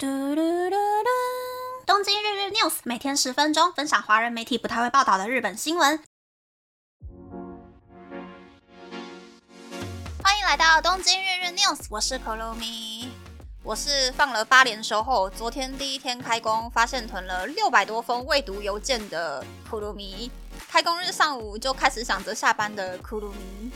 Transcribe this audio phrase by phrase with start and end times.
[0.00, 1.08] 嘟嘟嘟嘟！
[1.84, 6.00] 东京日日 news 每天十分钟，分享华人媒体不太会报道的日本新闻。
[10.22, 13.10] 欢迎来到东京日日 news，我是可露米。
[13.64, 20.30] 我是放了八连休后，昨天第一天开工，发现囤了六百多封未读邮件的可露米。
[20.68, 23.72] 开工日上午就开始想着下班的可露米。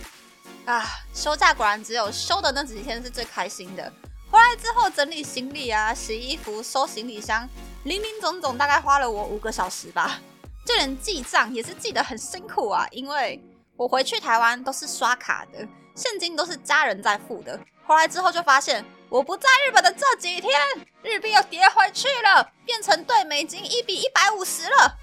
[0.67, 3.93] 啊，休假果然只有休的那几天是最开心的。
[4.33, 7.47] 回来之后整理行李啊，洗衣服、收行李箱，
[7.85, 10.19] 零零总总大概花了我五个小时吧。
[10.65, 13.39] 就连记账也是记得很辛苦啊，因为
[13.77, 17.61] 我回去台湾都是刷卡的，现金都是家人在付的。
[17.85, 20.51] 回来之后就发现，我不在日本的这几天，
[21.03, 24.97] 日币又跌回去了，变成对美金一比一百五十了。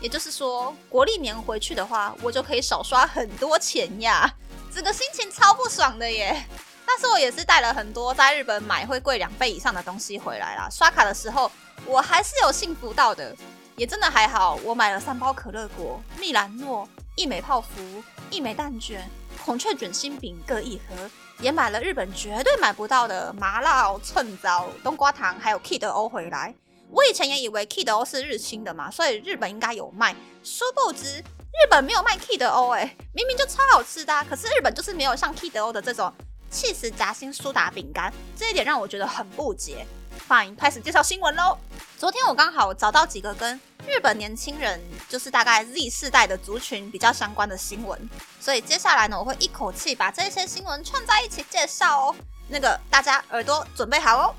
[0.00, 4.32] 也就是说，国历年回去的话，我就可以少刷很多钱呀，
[4.72, 6.46] 整个心情超不爽的耶。
[6.86, 10.68] 但是我也是带了很多在日本买会贵两倍以上的东西回来啦。
[10.70, 11.50] 刷卡的时候
[11.84, 13.34] 我还是有幸福到的，
[13.76, 14.58] 也真的还好。
[14.62, 19.06] 我买了三包可乐果、蜜兰诺、一枚泡芙、一枚蛋卷、
[19.44, 21.10] 孔雀卷心饼各一盒，
[21.40, 26.54] 也买了日本绝对买不到的麻辣寸枣、冬瓜糖，还有 Kid O 回来。
[26.88, 30.14] 我以前也以为 Kid O 是日清的嘛，所以日本应该有卖。
[30.44, 36.12] 殊不知日本没有卖 Kid O，哎，明明就超好吃的，可是日本就是没有像 Kid O 的这种。
[36.50, 39.86] 气死夹心苏打饼干，这一点让我觉得很不解。
[40.28, 41.58] Fine，开始介绍新闻喽。
[41.98, 48.08] 昨天我刚好找到几个跟日本年轻人，就是大概 Z 世代的族群比较相关的新闻，
[48.40, 52.16] 所以接下来呢，我会一口气把这些新闻串在一起介绍哦。
[52.48, 54.34] 那个大家耳朵准备好哦。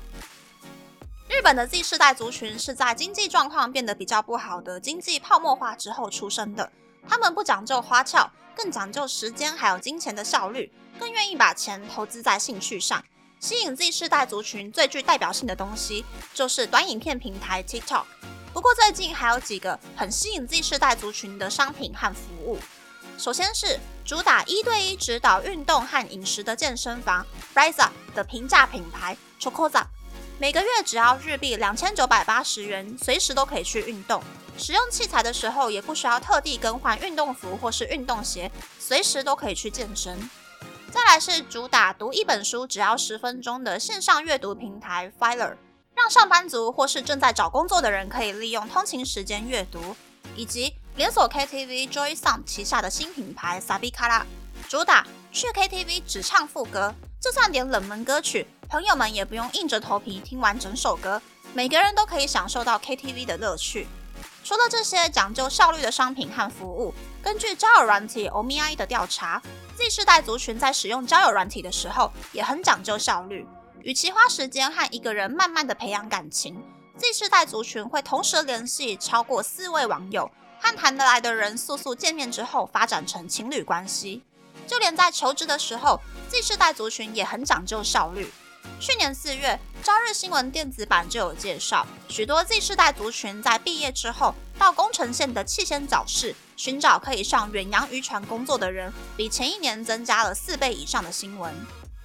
[1.28, 6.70] 日本的 Z 世代族群是在经济状况变得比较不好的经济泡沫化之后出生的，
[7.08, 10.72] 他们不讲究花俏，更讲究时间还有金钱的效率。
[10.98, 13.04] 更愿意把钱投资在兴趣上，
[13.38, 18.02] 吸引 Z 世代族群最具代表性的东西就是短影片平台 TikTok。
[18.52, 22.58] 不过最近还有几个很吸引 Z 世代族群的商品和服务。
[23.16, 27.24] 首先是主打一对一指导运动和饮食的健身房
[27.54, 29.84] Rise 的平价品牌 Chocoza，
[30.40, 34.22] 每个月只要日币两千九百八十元，随时都可以去运动。
[34.56, 40.30] 使用器材的时候也不需要特地更换运动服或是运动鞋，随时都可以去健身。
[40.92, 45.56] 再来是主打读一本书只要十分钟的线上阅读平台 Filer，
[45.96, 49.96] 让上班族或是正在找工作的人可以利用通勤时间阅读，
[50.36, 54.22] 以及连锁 KTV Joy Sound 旗下的新品牌 Sabikara，
[54.68, 61.20] 主打去 KTV 只唱副歌，就算点冷门歌曲，朋友们也不用硬着头皮听完整首歌，
[61.52, 63.86] 每个人都可以享受到 KTV 的乐趣。
[64.42, 69.42] 除了这些讲究效率的商品和服务，根据交友软体 OmiI 的调查。
[69.76, 73.46] Z 世代族群在使用交友软体的时候也很讲究效率，
[73.82, 76.60] 与其花时间和一个人慢慢的培养感情
[76.96, 80.28] ，Z 世代族群会同时联系超过四位网友，
[80.60, 84.24] 和谈得来的人速速见面之后发展成情侣关系。
[84.68, 85.98] 就连在求职的时候
[86.28, 88.30] ，Z 世代族群也很讲究效率。
[88.78, 96.34] 去年四月，朝日新闻电子版就有介绍，许多 Z 世代族群在毕业之后到宫城县的气仙早市。
[96.56, 101.54] 寻找可以上远洋渔船工作的人，比前一年增加了四倍以上的新闻。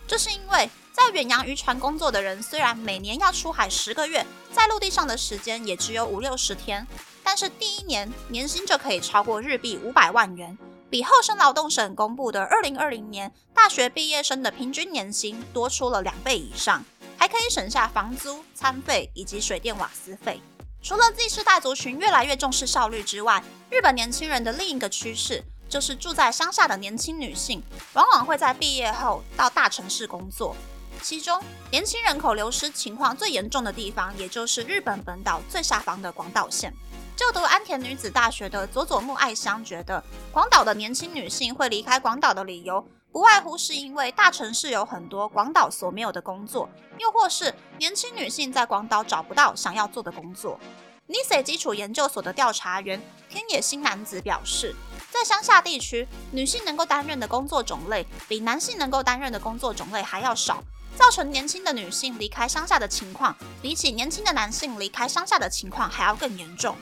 [0.07, 6.85] 这是因为在远洋渔船工作的人，虽然每年要出海十个月，在陆地上的时间也只有五六十天，
[7.23, 10.55] 但是第一年年薪就可以超过日币五百万元，
[10.93, 16.85] 比厚生劳动省公布的二零二零年大学毕业生的平均年薪多出了两倍以上，
[17.17, 20.39] 还可以省下房租、餐费以及水电瓦斯费。
[20.83, 30.55] 除了 Z 世代族群越来越重视效率之外，日本年轻人的另一个趋势就是住在乡下的年轻女性，往往会在毕业后到大城市工作。
[31.01, 36.71] 其中，年轻人口流失情况最严重的地方，也就是日本本岛最下方的广岛县。
[37.15, 42.83] 就读安田女子大学的佐佐木爱香觉得，广岛的年轻女性会离开广岛的理由。
[43.11, 50.59] 不外乎是因为大城市有很多广岛所没有的工作，又或是年轻女性在广岛找不到想要做的工作。
[51.07, 52.99] NISA 基础研究所的调查员
[53.29, 54.75] 天野新男子表示，
[55.11, 60.63] 在乡下地区，女性能够担任的工作种类比男性能够担任的工作种类还要少，
[60.97, 66.75] 造成年轻的女性离开乡下的情况，比起年轻的男性离开乡下的情况还要更严重。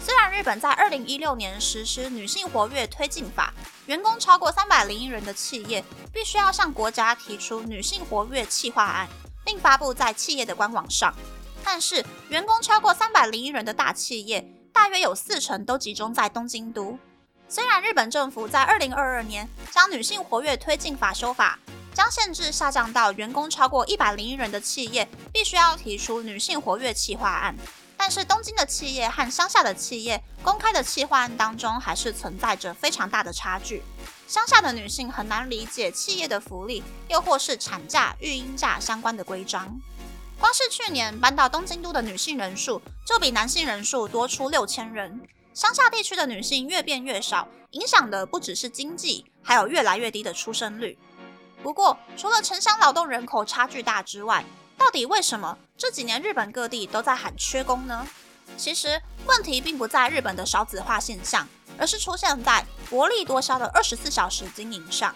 [0.00, 3.52] 虽然日本在二零一六年实施女性活跃推进法，
[3.86, 9.08] 员工超过三百零一人的企业必须要向国家提出女性活跃企划案，
[9.44, 11.12] 并发布在企业的官网上。
[11.64, 16.96] 但是，员工超过三百零一人的大企业，大约有四成都集中在东京都。
[17.48, 21.58] 虽然日本政府在二零二二年将女性活跃推进法修法，
[21.98, 27.52] 将限制下降到员工超过一百零一人的企业必须要提出女性活跃企划案。
[27.96, 33.82] 但是东京的企业和乡下的企业公开的企划案当中，还是存在着非常大的差距。
[34.28, 39.76] 乡下的女性很难理解企业的福利，又或是产假、育婴假相关的规章。
[40.38, 45.20] 光是去年搬到东京都的女性人数，就比男性人数多出六千人。
[45.52, 50.96] 乡下地区的女性越变越少，影响的不只是经济，还有越来越低的出生率。
[51.62, 54.44] 不过，除了城乡劳动人口差距大之外，
[54.76, 58.06] 到底为什么这几年日本各地都在喊缺工呢？
[58.56, 61.46] 其实问题并不在日本的少子化现象，
[61.76, 65.14] 而是出现在薄利多销的二十四小时经营上。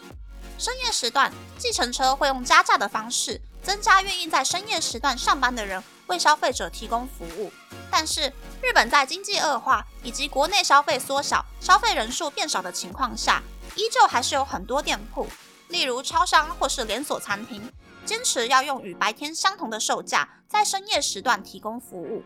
[0.59, 7.51] 深夜时段，计程车会用加价的方式增加愿意在深夜时段上班的人，为消费者提供服务。
[7.91, 13.43] 但是，日本在经济恶化以及国内消费缩小、消费人数变少的情况下，
[13.75, 15.27] 依旧还是有很多店铺，
[15.73, 17.73] 例如超商或是连锁餐厅。
[18.05, 22.25] 坚持要用与白天相同的售价，在深夜时段提供服务，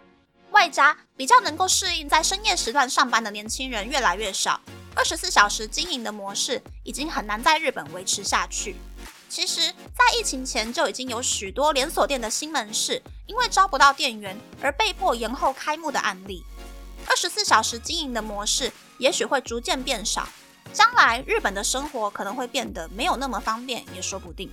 [0.50, 4.58] 外加比较能够适应在深夜时段上班的年轻人越来越少，
[4.94, 8.75] 二十四小时经营的模式已经很难在日本维持下去。
[9.28, 16.43] 其实，在疫情前就已经有许多连锁店的新门市因为招不到店员而被迫延后开幕的案例。
[17.06, 20.26] 二十四小时经营的模式也许会逐渐变少，
[20.73, 24.51] 将来日本的生活可能会变得没有那么方便，也说不定。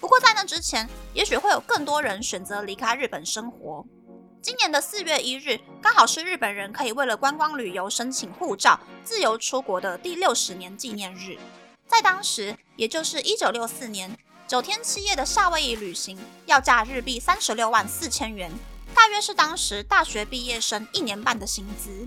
[0.00, 3.84] 不过在那之前，也许会有更多人选择离开日本生活。
[4.42, 11.36] 今年的四月一日，刚好是日本人可以为了观光旅游申请护照、自由出国的第六十年纪念日。
[11.88, 14.16] 在当时，也就是一九六四年，
[14.46, 18.52] 九天七夜的夏威夷旅行要价日币三十六万四千元，
[18.94, 22.06] 大约是当时大学毕业生一年半的薪资。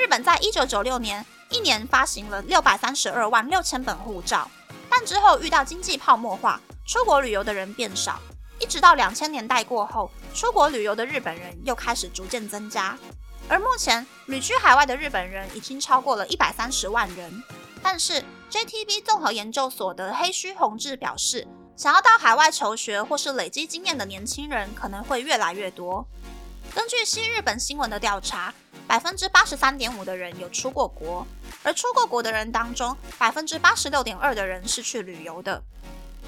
[0.00, 4.50] 日本在一九九六年一年发行了六百三十二万六千本护照，
[4.88, 6.58] 但之后遇到经济泡沫化。
[6.86, 8.18] 出国旅游的人变少，
[8.58, 12.96] 一直到两千年代过后，出国旅游的日本人又开始逐渐增加。
[13.46, 17.42] 而目前旅居海外的日本人已经超过了一百三十万人。
[17.82, 26.08] 但是 JTB 综合研究所的黑须宏志表示，想要到海外求学或是累积经验的年轻人可能会越来越多。
[26.74, 28.54] 根据西日本新闻的调查，
[28.90, 31.24] 百分之八十三点五的人有出过国，
[31.62, 35.62] 而出过国的人当中，百分之八十六点二的人是去旅游的。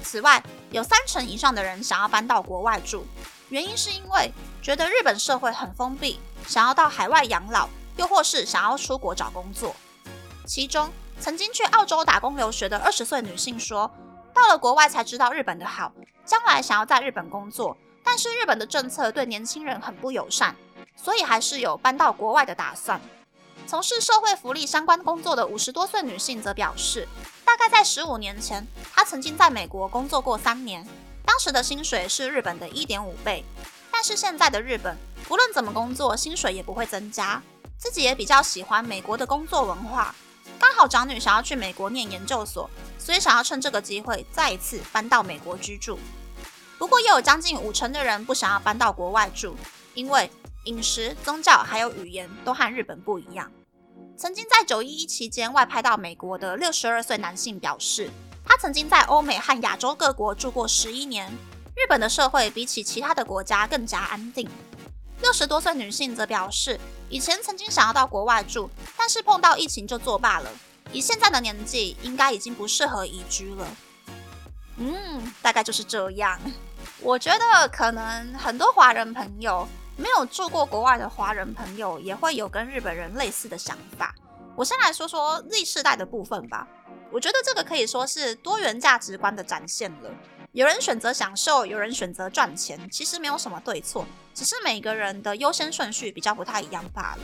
[0.01, 3.05] 此外，有三成以上的人想要搬到国外住，
[3.49, 4.31] 原因是因为
[4.61, 7.67] 觉得日本社会很封闭，想要到海外养老，
[7.97, 9.75] 又或是想要出国找工作。
[10.45, 10.89] 其中，
[11.19, 13.93] 曾经去澳洲打工留学的二十岁女性说，
[14.33, 15.91] 到了国外才知道日本的好，
[16.23, 17.75] 将来想要在日本工作，
[18.05, 20.55] 但是日本的政策对年轻人很不友善，
[20.95, 22.99] 所以还是有搬到国外的打算。
[23.65, 27.07] 从事社会福利相关工作的五十多岁女性则表示。
[27.45, 30.83] 大概在十五年前，她曾经在美国工作过三年，
[31.23, 33.45] 当时的薪水是日本的一点五倍。
[33.91, 34.97] 但是现在的日本，
[35.27, 37.39] 不论怎么工作，薪水也不会增加。
[37.77, 40.15] 自己也比较喜欢美国的工作文化。
[40.57, 42.67] 刚好长女想要去美国念研究所，
[42.97, 45.99] 所以想要趁这个机会再一次搬到美国居住。
[46.79, 49.55] 不过，也有将近五成的人不想要搬到国外住，
[49.93, 50.31] 因为
[50.65, 53.51] 饮食、宗教还有语言都和日本不一样。
[54.15, 58.09] 曾经在九一一期间外派到美国的六十二岁男性表示，
[58.45, 61.29] 他曾经在欧美和亚洲各国住过十一年，
[61.75, 64.49] 日本的社会比起其他的国家更加安定。
[65.21, 70.49] 六十多岁女性则表示，以前曾经想要到国外住，但是碰到疫情就作罢了。
[70.91, 73.67] 以现在的年纪，应该已经不适合移居了。
[74.77, 76.39] 嗯，大概就是这样。
[77.01, 79.67] 我觉得可能很多华人朋友。
[79.95, 84.13] 没有住过国外的华人朋友也会有跟日本人类似的想法。
[84.55, 86.67] 我先来说说 Z 世代的部分吧。
[87.11, 90.09] 我觉得这个可以说是多元价值观的展现了。
[90.51, 97.21] 有人选择享受，有人选择赚钱，其实没有什么对错，只是每个人的优先顺序比较不太一样罢了。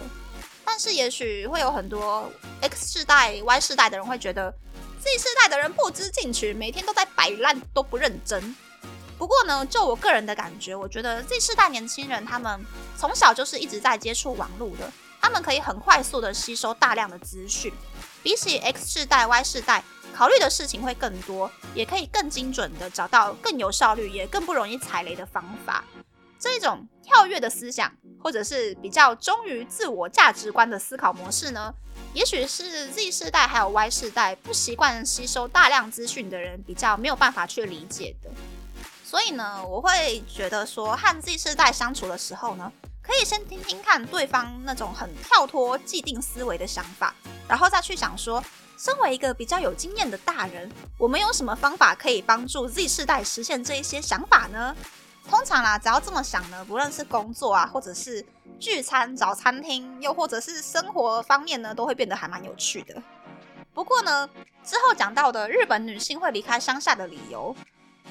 [0.65, 4.51] 但是也许会有很多 X 世代、Y 世代的人会觉得
[4.99, 8.55] Z 世代的人不知进取，每天都在摆烂，都不认真。
[9.19, 12.65] 不过呢，就我个人的感觉，我觉得 Z 世代年轻人他们
[12.97, 14.89] 从小就是一直在接触网络的，
[15.21, 17.73] 他们可以很快速的吸收大量的资讯，
[18.23, 19.83] 比起 X 世代、Y 世代，
[20.15, 25.83] 考虑的事情会更多，也可以更精准的找到更有效率也更不容易踩雷的方法。
[26.39, 27.91] 这种跳跃的思想，
[28.23, 31.73] 或者是比较忠于自我价值观的思考模式呢，
[32.13, 38.29] 也许是 Z 世代还有 Y 世代不习惯吸收大量资讯的人比较没有办法去理解的。
[39.09, 47.15] 所以呢，我会觉得说和 Z 世代相处的时候呢，可以先听听看对方那种很跳脱既定思维的想法，
[47.47, 48.43] 然后再去想说，
[48.77, 54.75] 身为一个比较有经验的大人，我们有什么方法可以帮助 Z 世代实现这一些想法呢？
[55.27, 58.23] 通常啦，只要这么想呢，不论是工作啊，或者是
[58.59, 63.01] 聚餐找餐厅，又或者是生活方面呢，都会变得还蛮有趣的。
[63.73, 64.29] 不过呢，
[64.63, 67.55] 之后讲到的日本女性会离开乡下的理由，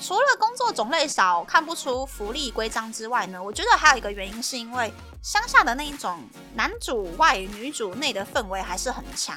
[0.01, 6.23] 除了工作种类少、看不出福利规章之外呢，我觉得还有一个原因，是因为乡下的那一种
[6.55, 9.37] 男主外女主内的氛围还是很强。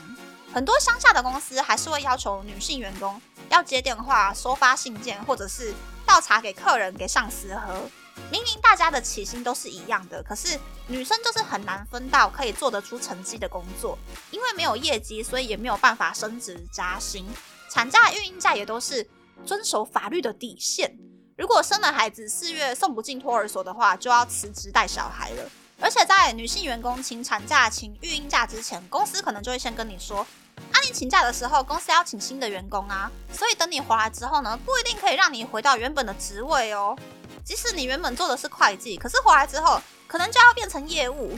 [0.54, 5.74] 很多乡下的公司还是会要求女性员工要接电话、收发信件，或者是
[6.06, 7.82] 倒茶给客人、给上司喝。
[8.30, 13.98] 明明大家的起薪都是一样的，可是女生就是很难分到可以做得出成绩的工作，
[14.30, 17.26] 因为没有业绩，所以也没有办法升职加薪。
[17.70, 19.08] 产假、孕婴假也都是
[19.46, 20.98] 遵守法律的底线。
[21.38, 25.50] 如果生了孩子四月送不进托儿所的话，就要辞职带小孩了。
[25.80, 36.96] 而且在女性员工请产假、请育婴假之前，公司可能就会先跟你说：，啊，你请假的时候，公司要请新的员工啊，所以等你回来之后呢，不一定可以让你回到原本的职位哦。
[37.44, 41.36] 即使你原本做的是会计，可是回来之后，可能就要变成业务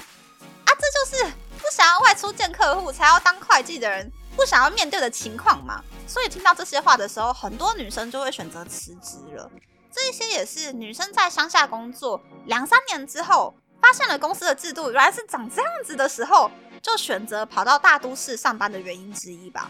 [0.65, 0.72] 啊！
[0.77, 5.84] 这就是不想要外出见客户，才要当会计的人不想要面对的情况嘛。
[6.08, 9.50] 所以听到这些话的时候，很多女生就会选择辞职了。
[9.92, 13.54] 这一些也是女生在乡下工作两三年之后。
[13.82, 16.50] 发现了公司的制度原来是长这样子的时候，
[16.82, 19.70] 就选择跑到大都市上班的原因之一吧。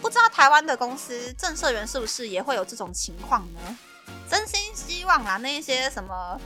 [0.00, 3.76] 不知道台湾的公司正社员是不是也会有这种情况呢？
[4.30, 6.40] 真心希望啊，那些什么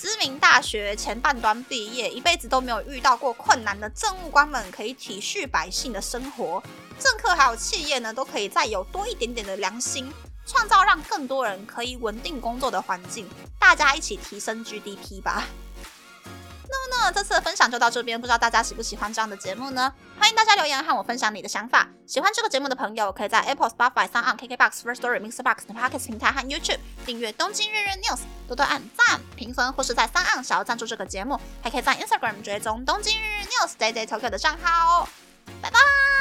[0.00, 6.62] 知名大学前半端毕业，一辈子都没有遇到过困难的政务官们，可以体恤百姓的生活。
[7.00, 10.08] 政客还有企业呢，都可以再有多一点点的良心，
[10.46, 13.28] 创造让更多人可以稳定工作的环境，
[13.58, 15.44] 大家一起提升 GDP 吧。
[16.70, 19.92] 那么呢，这次的分享就到这边，不知道大家喜不喜欢这样的节目呢？
[20.18, 21.88] 欢迎大家留言和我分享你的想法。
[22.06, 33.92] 喜欢这个节目的朋友，可以在 Apple、Spotify、s o n KKBox、First Story、Mixer Box 等 Podcast 平台和 YouTube 订阅《东京日日 News》，多多按赞、评分，或是在三岸想要赞助这个节目，还可以在 Instagram 追踪《东京日日 News》Day
[33.92, 35.08] Day Tokyo 的账号哦。
[35.62, 36.17] 拜拜。